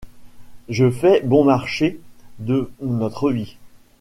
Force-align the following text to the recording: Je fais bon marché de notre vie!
Je 0.67 0.89
fais 0.89 1.21
bon 1.21 1.43
marché 1.43 1.99
de 2.39 2.71
notre 2.81 3.29
vie! 3.29 3.57